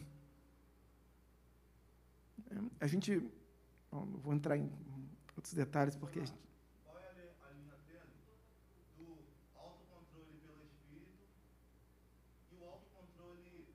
[2.79, 3.21] A gente.
[3.91, 4.69] Bom, vou entrar em
[5.35, 6.19] outros detalhes, porque.
[6.83, 8.07] Qual é a linha tênue
[8.97, 9.17] do
[9.55, 11.23] autocontrole pelo espírito
[12.51, 13.67] e o autocontrole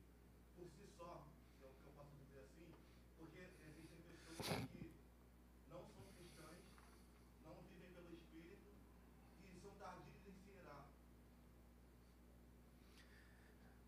[0.56, 1.24] por si só,
[1.58, 2.68] se é o que eu posso dizer assim?
[3.18, 4.90] Porque existem pessoas que
[5.70, 6.60] não são cristãs,
[7.44, 8.68] não vivem pelo espírito
[9.42, 10.86] e são tardios em se irar.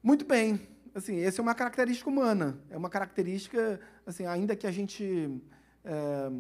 [0.05, 0.61] Muito bem
[0.95, 5.43] assim, essa é uma característica humana, é uma característica, assim, ainda que a gente,
[5.85, 6.31] é,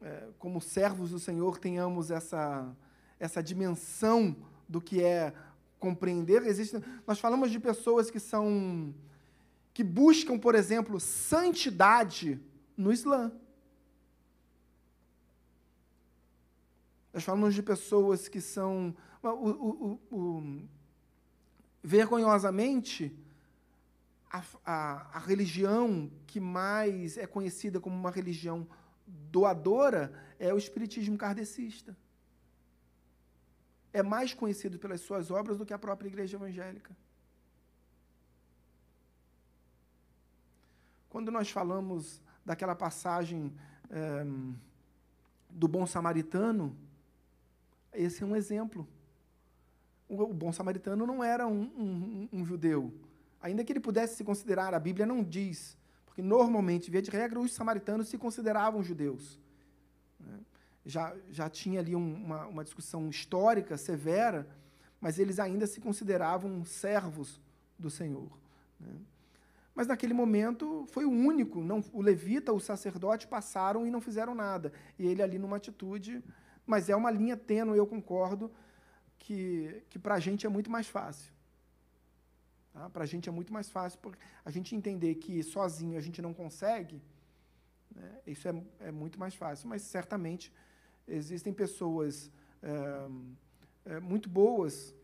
[0.00, 2.74] é, como servos do Senhor, tenhamos essa,
[3.18, 4.34] essa dimensão
[4.66, 5.34] do que é
[5.78, 6.46] compreender.
[6.46, 8.94] Existe, nós falamos de pessoas que são,
[9.74, 12.40] que buscam, por exemplo, santidade
[12.76, 13.30] no Islã.
[17.12, 20.62] Nós falamos de pessoas que são, o, o, o,
[21.82, 23.16] vergonhosamente,
[24.30, 28.66] a, a, a religião que mais é conhecida como uma religião
[29.06, 31.96] doadora é o espiritismo kardecista.
[33.92, 36.96] É mais conhecido pelas suas obras do que a própria igreja evangélica.
[41.08, 43.52] Quando nós falamos daquela passagem
[43.90, 44.24] é,
[45.50, 46.76] do bom samaritano,
[47.92, 48.88] esse é um exemplo.
[50.10, 52.92] O, bom samaritano não era um, um, um judeu,
[53.40, 57.38] ainda que ele pudesse se considerar, a Bíblia não diz, porque normalmente, via de regra,
[57.38, 59.38] os samaritanos se consideravam judeus.
[60.18, 60.40] Né?
[60.84, 64.48] Já, já tinha ali uma, uma discussão histórica severa,
[65.00, 67.40] mas eles ainda se consideravam servos
[67.78, 68.36] do Senhor.
[68.80, 68.92] Né?
[69.74, 74.34] Mas naquele momento foi o único, não, o levita, o sacerdote passaram e não fizeram
[74.34, 74.72] nada.
[74.98, 76.20] E ele ali numa atitude,
[76.66, 78.50] mas é uma linha tênue, eu concordo,
[79.20, 81.32] que, que para a gente é muito mais fácil.
[82.72, 82.88] Tá?
[82.90, 86.20] Para a gente é muito mais fácil porque a gente entender que sozinho a gente
[86.22, 87.00] não consegue,
[87.94, 88.20] né?
[88.26, 89.68] isso é, é muito mais fácil.
[89.68, 90.52] Mas certamente
[91.06, 92.30] existem pessoas
[92.62, 94.94] é, é, muito boas,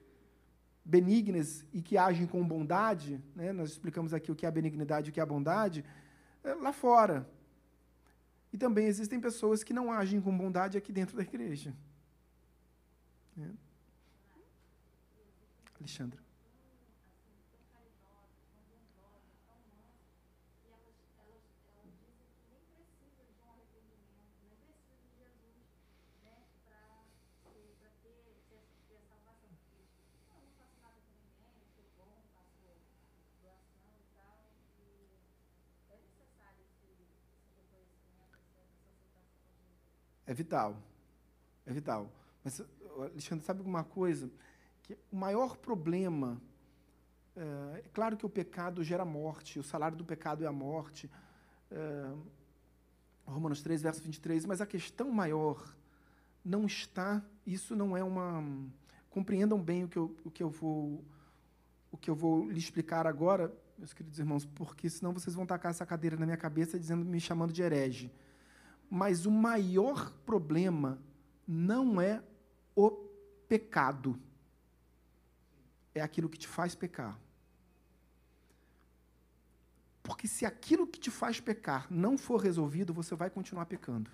[0.84, 3.20] benignas e que agem com bondade.
[3.34, 3.52] Né?
[3.52, 5.84] Nós explicamos aqui o que é a benignidade e o que é a bondade
[6.42, 7.28] é, lá fora.
[8.52, 11.74] E também existem pessoas que não agem com bondade aqui dentro da igreja.
[13.36, 13.50] Né?
[15.78, 16.26] Alexandra.
[40.26, 40.76] É vital.
[41.64, 42.10] É vital.
[42.42, 42.60] Mas,
[42.98, 44.28] Alexandre, sabe alguma coisa?
[44.86, 46.40] Que o maior problema.
[47.36, 51.10] É, é claro que o pecado gera morte, o salário do pecado é a morte.
[51.70, 52.10] É,
[53.26, 54.46] Romanos 3, verso 23.
[54.46, 55.76] Mas a questão maior
[56.44, 58.42] não está, isso não é uma.
[59.10, 61.04] Compreendam bem o que eu, o que eu, vou,
[61.90, 65.70] o que eu vou lhe explicar agora, meus queridos irmãos, porque senão vocês vão tacar
[65.70, 68.12] essa cadeira na minha cabeça dizendo, me chamando de herege.
[68.88, 70.98] Mas o maior problema
[71.46, 72.22] não é
[72.76, 72.90] o
[73.48, 74.18] pecado,
[75.98, 77.18] é aquilo que te faz pecar.
[80.02, 84.10] Porque se aquilo que te faz pecar não for resolvido, você vai continuar pecando.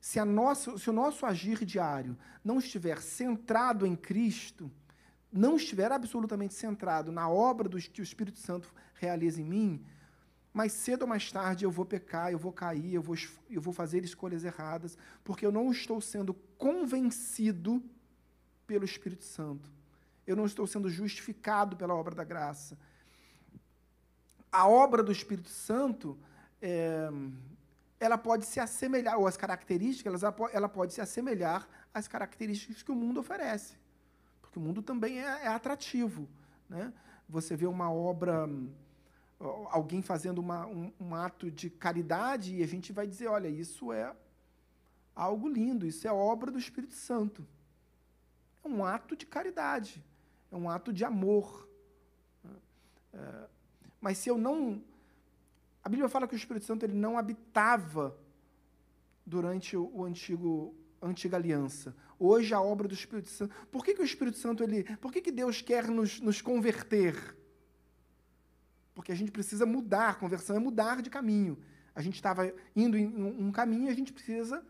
[0.00, 4.70] Se, nossa, se o nosso agir diário não estiver centrado em Cristo,
[5.32, 9.84] não estiver absolutamente centrado na obra do, que o Espírito Santo realiza em mim,
[10.52, 13.16] mais cedo ou mais tarde eu vou pecar, eu vou cair, eu vou,
[13.50, 17.82] eu vou fazer escolhas erradas, porque eu não estou sendo convencido
[18.66, 19.70] pelo Espírito Santo.
[20.26, 22.78] Eu não estou sendo justificado pela obra da graça.
[24.50, 26.18] A obra do Espírito Santo,
[26.62, 27.08] é,
[28.00, 32.94] ela pode se assemelhar, ou as características, ela, pode se assemelhar às características que o
[32.94, 33.76] mundo oferece.
[34.40, 36.28] Porque o mundo também é, é atrativo.
[36.68, 36.92] Né?
[37.28, 38.48] Você vê uma obra
[39.70, 43.92] alguém fazendo uma, um, um, ato de caridade e a gente vai dizer, olha, isso
[43.92, 44.14] é
[45.14, 47.46] algo lindo, isso é obra do Espírito Santo.
[48.64, 50.02] É um ato de caridade,
[50.50, 51.68] é um ato de amor.
[53.12, 53.46] É,
[54.00, 54.82] mas se eu não...
[55.82, 58.16] A Bíblia fala que o Espírito Santo ele não habitava
[59.26, 61.94] durante o, antigo antiga aliança.
[62.18, 63.54] Hoje a obra do Espírito Santo.
[63.70, 67.36] Por que, que o Espírito Santo ele, por que, que Deus quer nos, nos converter?
[68.94, 71.58] Porque a gente precisa mudar, conversão é mudar de caminho.
[71.94, 74.64] A gente estava indo em um caminho a gente precisa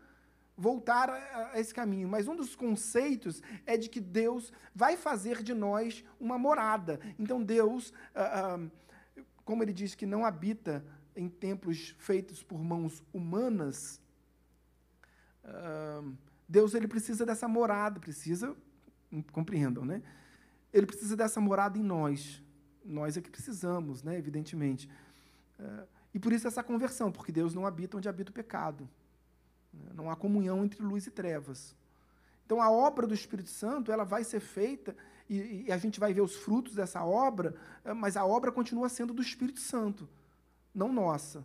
[0.57, 2.07] voltar a, esse caminho.
[2.07, 6.99] Mas um dos conceitos é de que Deus vai fazer de nós uma morada.
[7.19, 10.85] Então Deus, ah, ah, como ele diz que não habita
[11.15, 14.01] em templos feitos por mãos humanas,
[15.43, 16.03] ah,
[16.47, 18.55] Deus ele precisa dessa morada, precisa,
[19.31, 20.03] compreendam, né?
[20.71, 22.43] Ele precisa dessa morada em nós
[22.85, 24.87] nós é que precisamos, né, evidentemente.
[25.59, 28.87] É, e por isso essa conversão, porque Deus não habita onde habita o pecado.
[29.83, 31.75] Né, não há comunhão entre luz e trevas.
[32.45, 34.95] Então a obra do Espírito Santo ela vai ser feita
[35.29, 38.87] e, e, a gente vai ver os frutos dessa obra, é, mas a obra continua
[38.89, 40.07] sendo do Espírito Santo,
[40.73, 41.43] não nossa,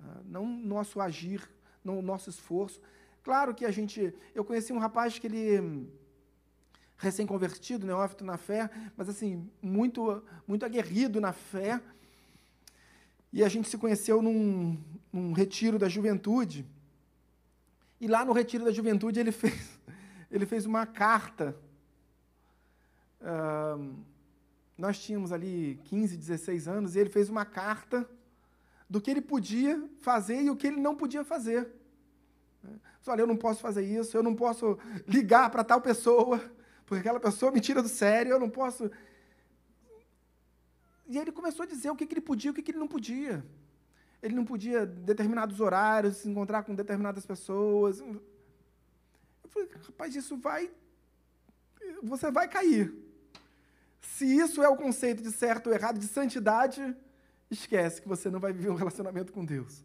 [0.00, 1.46] né, não nosso agir,
[1.84, 2.80] não nosso esforço.
[3.22, 5.90] Claro que a gente, eu conheci um rapaz que ele
[6.96, 11.80] recém-convertido, neófito na fé, mas assim, muito, muito aguerrido na fé.
[13.32, 14.78] E a gente se conheceu num,
[15.12, 16.64] num retiro da juventude.
[18.00, 19.78] E lá no retiro da juventude ele fez,
[20.30, 21.56] ele fez uma carta.
[24.76, 28.08] Nós tínhamos ali 15, 16 anos, e ele fez uma carta
[28.88, 31.68] do que ele podia fazer e o que ele não podia fazer.
[33.06, 36.38] Olha, eu não posso fazer isso, eu não posso ligar para tal pessoa,
[36.84, 38.90] porque aquela pessoa me tira do sério, eu não posso.
[41.06, 42.78] E ele começou a dizer o que, que ele podia e o que, que ele
[42.78, 43.44] não podia.
[44.22, 48.00] Ele não podia determinados horários, se encontrar com determinadas pessoas.
[48.00, 48.20] Eu
[49.48, 50.70] falei, rapaz, isso vai.
[52.02, 52.94] Você vai cair.
[54.00, 56.96] Se isso é o conceito de certo ou errado, de santidade,
[57.50, 59.84] esquece que você não vai viver um relacionamento com Deus.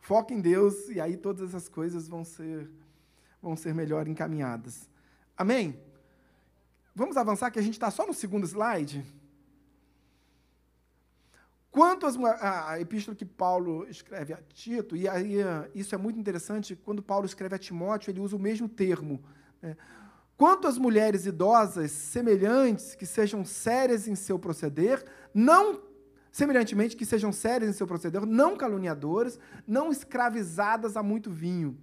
[0.00, 2.70] Foca em Deus e aí todas essas coisas vão ser,
[3.42, 4.88] vão ser melhor encaminhadas.
[5.36, 5.80] Amém?
[6.94, 9.04] Vamos avançar, que a gente está só no segundo slide.
[11.70, 12.04] Quanto
[12.40, 15.36] a epístola que Paulo escreve a Tito, e aí
[15.74, 19.22] isso é muito interessante, quando Paulo escreve a Timóteo, ele usa o mesmo termo.
[19.62, 19.76] Né?
[20.36, 25.80] Quanto às mulheres idosas semelhantes, que sejam sérias em seu proceder, não
[26.32, 31.76] semelhantemente que sejam sérias em seu proceder, não caluniadoras, não escravizadas a muito vinho.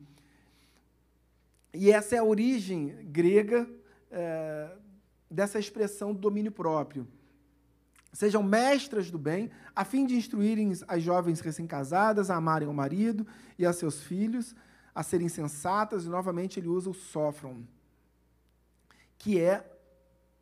[1.73, 3.69] E essa é a origem grega
[4.09, 4.71] é,
[5.29, 7.07] dessa expressão do domínio próprio.
[8.11, 13.27] Sejam mestras do bem, a fim de instruírem as jovens recém-casadas a amarem o marido
[13.57, 14.55] e a seus filhos,
[14.95, 17.63] a serem sensatas, e novamente ele usa o sofron,
[19.17, 19.69] que é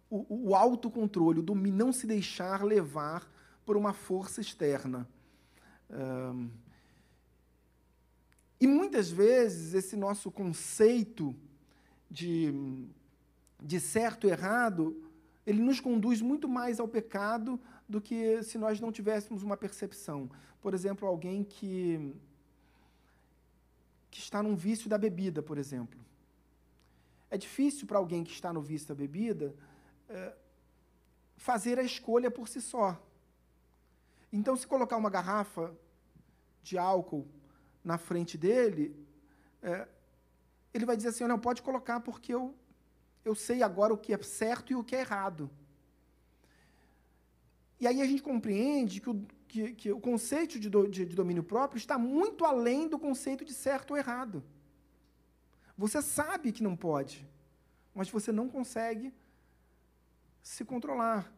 [0.09, 3.29] o, o autocontrole, o não se deixar levar
[3.65, 5.07] por uma força externa.
[5.89, 6.49] Um,
[8.61, 11.35] e muitas vezes esse nosso conceito
[12.09, 12.53] de
[13.61, 14.95] de certo e errado,
[15.45, 20.29] ele nos conduz muito mais ao pecado do que se nós não tivéssemos uma percepção.
[20.59, 22.15] Por exemplo, alguém que,
[24.09, 25.99] que está num vício da bebida, por exemplo.
[27.29, 29.55] É difícil para alguém que está no vício da bebida
[30.09, 30.33] é,
[31.37, 32.99] fazer a escolha por si só.
[34.31, 35.75] Então, se colocar uma garrafa
[36.63, 37.27] de álcool
[37.83, 38.95] na frente dele,
[39.61, 39.87] é,
[40.73, 42.55] ele vai dizer assim: não, pode colocar porque eu,
[43.25, 45.49] eu sei agora o que é certo e o que é errado.
[47.79, 51.15] E aí a gente compreende que o, que, que o conceito de, do, de, de
[51.15, 54.43] domínio próprio está muito além do conceito de certo ou errado.
[55.77, 57.27] Você sabe que não pode,
[57.93, 59.11] mas você não consegue
[60.41, 61.33] se controlar.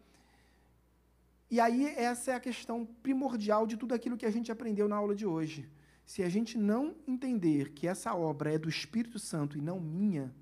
[1.49, 4.97] E aí, essa é a questão primordial de tudo aquilo que a gente aprendeu na
[4.97, 5.67] aula de hoje.
[6.05, 10.33] Se a gente não entender que essa obra é do Espírito Santo e não minha,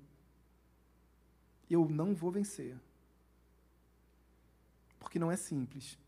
[1.68, 2.76] eu não vou vencer.
[4.98, 5.98] Porque não é simples.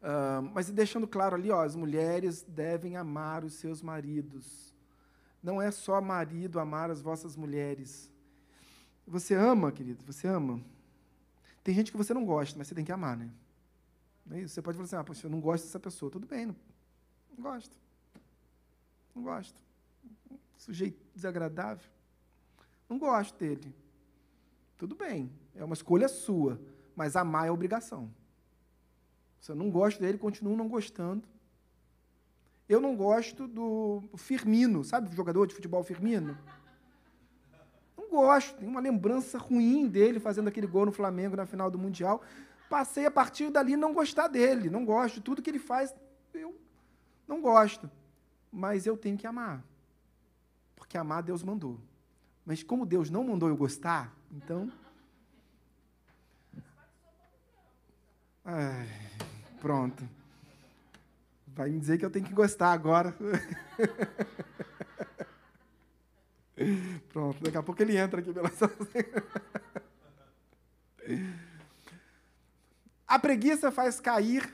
[0.00, 4.72] Uh, mas deixando claro ali, ó, as mulheres devem amar os seus maridos.
[5.42, 8.10] Não é só marido amar as vossas mulheres.
[9.06, 10.62] Você ama, querido, você ama.
[11.64, 13.30] Tem gente que você não gosta, mas você tem que amar, né?
[14.30, 14.54] É isso?
[14.54, 16.10] Você pode falar assim, ah, poxa, eu não gosto dessa pessoa.
[16.10, 16.56] Tudo bem, não,
[17.36, 17.76] não gosto.
[19.14, 19.58] Não gosto.
[20.56, 21.90] Sujeito desagradável.
[22.88, 23.74] Não gosto dele.
[24.76, 26.60] Tudo bem, é uma escolha sua,
[26.94, 28.10] mas amar é obrigação.
[29.40, 31.26] Se eu não gosto dele, continuo não gostando.
[32.68, 36.36] Eu não gosto do Firmino, sabe o jogador de futebol Firmino?
[37.96, 41.78] Não gosto, tenho uma lembrança ruim dele fazendo aquele gol no Flamengo na final do
[41.78, 42.22] Mundial.
[42.68, 45.20] Passei a partir dali não gostar dele, não gosto.
[45.20, 45.94] Tudo que ele faz,
[46.34, 46.54] eu
[47.26, 47.90] não gosto.
[48.52, 49.64] Mas eu tenho que amar.
[50.76, 51.78] Porque amar Deus mandou.
[52.48, 54.72] Mas como Deus não mandou eu gostar, então.
[58.42, 58.88] Ai,
[59.60, 60.08] pronto.
[61.48, 63.14] Vai me dizer que eu tenho que gostar agora.
[67.12, 68.50] Pronto, daqui a pouco ele entra aqui pela
[73.06, 74.50] A preguiça faz cair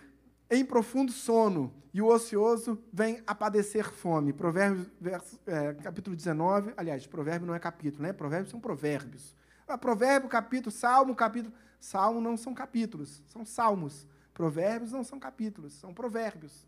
[0.51, 4.33] em profundo sono, e o ocioso vem a padecer fome.
[4.33, 6.75] Provérbios, verso, é, capítulo 19.
[6.77, 8.13] Aliás, provérbio não é capítulo, né?
[8.13, 9.35] Provérbios são provérbios.
[9.67, 11.55] Ah, provérbio, capítulo, salmo, capítulo.
[11.79, 14.09] Salmo não são capítulos, são salmos.
[14.33, 16.67] Provérbios não são capítulos, são provérbios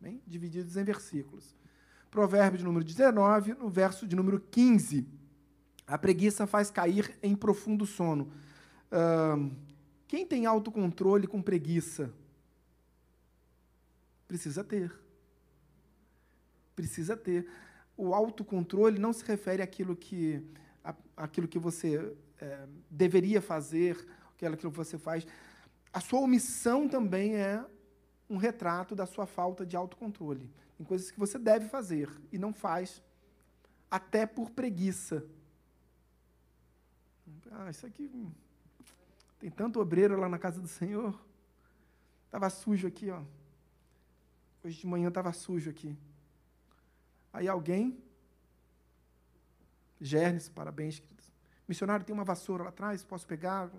[0.00, 1.54] bem, divididos em versículos.
[2.10, 5.06] Provérbio de número 19, no verso de número 15.
[5.86, 8.32] A preguiça faz cair em profundo sono.
[8.90, 9.50] Uh,
[10.08, 12.12] quem tem autocontrole com preguiça?
[14.30, 14.96] Precisa ter.
[16.76, 17.50] Precisa ter.
[17.96, 20.40] O autocontrole não se refere àquilo que,
[20.84, 24.06] à, àquilo que você é, deveria fazer,
[24.36, 25.26] aquilo que você faz.
[25.92, 27.66] A sua omissão também é
[28.28, 30.48] um retrato da sua falta de autocontrole.
[30.76, 33.02] Tem coisas que você deve fazer e não faz,
[33.90, 35.26] até por preguiça.
[37.50, 38.08] Ah, isso aqui.
[39.40, 41.20] Tem tanto obreiro lá na casa do Senhor.
[42.26, 43.24] Estava sujo aqui, ó.
[44.62, 45.96] Hoje de manhã estava sujo aqui.
[47.32, 48.02] Aí alguém.
[50.00, 51.32] Gernes, parabéns, queridos.
[51.68, 53.70] Missionário, tem uma vassoura lá atrás, posso pegar?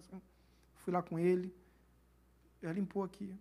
[0.76, 1.54] Fui lá com ele.
[2.62, 3.38] Ele limpou aqui.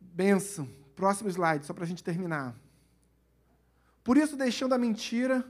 [0.00, 0.68] Benção.
[0.96, 2.56] Próximo slide, só para a gente terminar.
[4.02, 5.44] Por isso, deixando a mentira,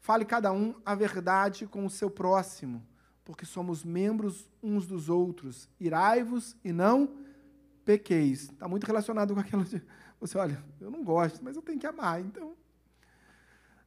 [0.00, 2.84] fale cada um a verdade com o seu próximo,
[3.28, 5.68] porque somos membros uns dos outros.
[5.78, 7.14] Irai-vos e não
[7.84, 8.44] pequeis.
[8.44, 9.82] Está muito relacionado com aquilo de.
[10.18, 12.56] Você, olha, eu não gosto, mas eu tenho que amar, então.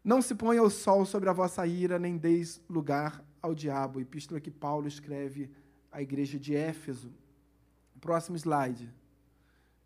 [0.03, 3.99] Não se ponha o sol sobre a vossa ira, nem deis lugar ao diabo.
[3.99, 5.49] Epístola que Paulo escreve
[5.91, 7.11] à igreja de Éfeso.
[7.99, 8.93] Próximo slide.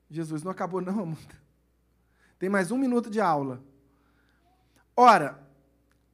[0.10, 1.18] Jesus, não acabou não, amor.
[2.38, 3.64] Tem mais um minuto de aula.
[4.98, 5.42] Ora,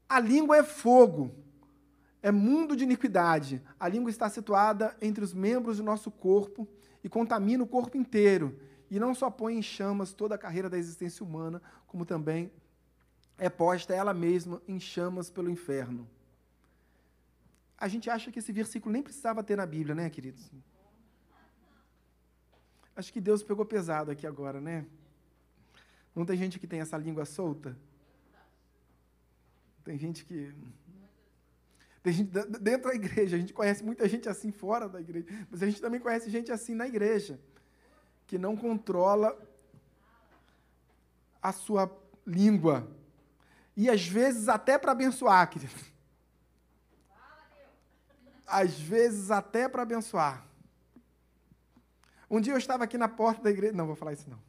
[0.08, 1.41] a língua é fogo,
[2.22, 3.62] é mundo de iniquidade.
[3.80, 6.68] A língua está situada entre os membros do nosso corpo
[7.04, 8.60] e contamina o corpo inteiro.
[8.90, 12.52] E não só põe em chamas toda a carreira da existência humana, como também
[13.38, 16.08] é posta ela mesma em chamas pelo inferno.
[17.78, 20.52] A gente acha que esse versículo nem precisava ter na Bíblia, né, queridos?
[22.96, 24.86] Acho que Deus pegou pesado aqui agora, né?
[26.14, 27.76] Não tem gente que tem essa língua solta?
[29.84, 30.54] Tem gente que.
[32.04, 35.68] Gente dentro da igreja, a gente conhece muita gente assim fora da igreja, mas a
[35.68, 37.40] gente também conhece gente assim na igreja,
[38.26, 39.38] que não controla
[41.42, 41.96] a sua
[42.26, 42.90] língua.
[43.78, 45.74] E às vezes até para abençoar, querido.
[48.48, 50.46] Às vezes até para abençoar.
[52.30, 53.74] Um dia eu estava aqui na porta da igreja.
[53.74, 54.40] Não, vou falar isso não.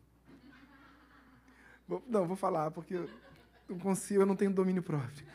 [1.86, 3.11] Vou, não, vou falar, porque eu
[3.68, 5.26] não consigo, eu não tenho domínio próprio.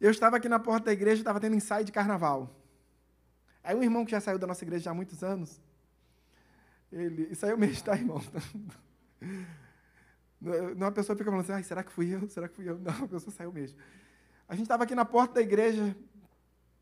[0.00, 2.56] Eu estava aqui na porta da igreja, estava tendo ensaio de carnaval.
[3.62, 5.60] Aí um irmão que já saiu da nossa igreja há muitos anos,
[6.90, 7.28] ele.
[7.30, 8.22] Isso aí mês, tá, irmão?
[10.40, 12.26] Não, a pessoa fica falando assim, será que fui eu?
[12.30, 12.78] Será que fui eu?
[12.78, 13.78] Não, a pessoa saiu mesmo.
[14.48, 15.94] A gente estava aqui na porta da igreja,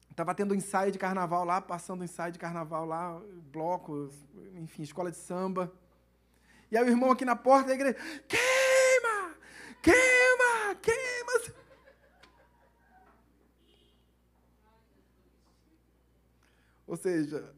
[0.09, 4.15] estava tendo ensaio de carnaval lá, passando ensaio de carnaval lá, blocos,
[4.55, 5.73] enfim, escola de samba.
[6.71, 7.97] E aí o irmão aqui na porta da igreja,
[8.29, 9.35] queima,
[9.83, 11.19] queima, queima.
[16.89, 17.55] Ou seja,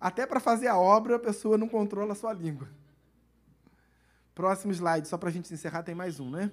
[0.00, 2.68] até para fazer a obra a pessoa não controla a sua língua.
[4.34, 6.52] Próximo slide, só para a gente encerrar, tem mais um, né?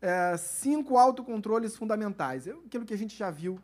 [0.00, 2.46] É, cinco autocontroles fundamentais.
[2.46, 3.60] É aquilo que a gente já viu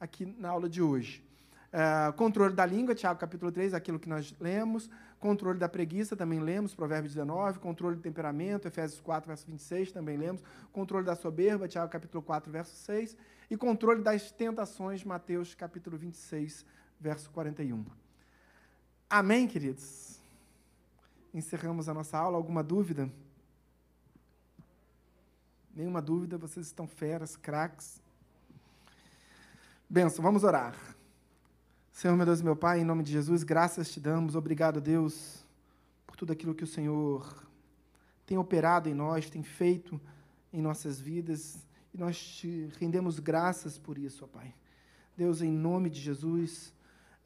[0.00, 1.22] aqui na aula de hoje.
[1.70, 4.88] É, controle da língua, Tiago capítulo 3, aquilo que nós lemos.
[5.20, 7.58] Controle da preguiça, também lemos, Provérbios 19.
[7.58, 10.42] Controle do temperamento, Efésios 4, verso 26, também lemos.
[10.72, 13.14] Controle da soberba, Tiago capítulo 4, verso 6.
[13.50, 16.64] E controle das tentações, Mateus capítulo 26,
[17.00, 17.84] verso 41.
[19.08, 20.18] Amém, queridos?
[21.32, 22.36] Encerramos a nossa aula.
[22.36, 23.10] Alguma dúvida?
[25.74, 28.00] Nenhuma dúvida, vocês estão feras, craques.
[29.88, 30.74] Benção, vamos orar.
[31.92, 34.34] Senhor, meu Deus meu Pai, em nome de Jesus, graças te damos.
[34.34, 35.44] Obrigado, Deus,
[36.06, 37.46] por tudo aquilo que o Senhor
[38.26, 40.00] tem operado em nós, tem feito
[40.52, 41.64] em nossas vidas.
[41.94, 44.54] E nós te rendemos graças por isso, ó Pai.
[45.16, 46.72] Deus, em nome de Jesus,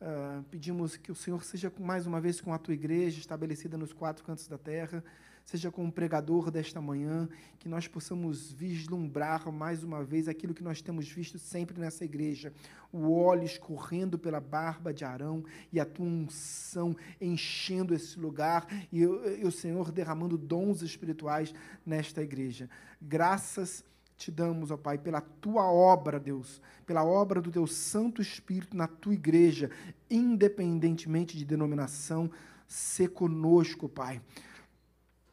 [0.01, 3.93] Uh, pedimos que o Senhor seja mais uma vez com a tua igreja estabelecida nos
[3.93, 5.05] quatro cantos da terra,
[5.45, 7.29] seja com o pregador desta manhã,
[7.59, 12.51] que nós possamos vislumbrar mais uma vez aquilo que nós temos visto sempre nessa igreja:
[12.91, 19.01] o óleo escorrendo pela barba de Arão e a tua unção enchendo esse lugar e,
[19.01, 21.53] e o Senhor derramando dons espirituais
[21.85, 22.71] nesta igreja.
[23.03, 23.85] Graças
[24.21, 28.87] te damos, ó Pai, pela tua obra, Deus, pela obra do teu Santo Espírito na
[28.87, 29.71] tua igreja,
[30.11, 32.31] independentemente de denominação,
[32.69, 34.21] se conosco, Pai.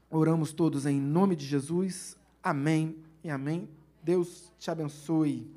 [0.10, 2.16] Oramos todos em nome de Jesus.
[2.42, 3.68] Amém e amém.
[4.02, 5.57] Deus te abençoe.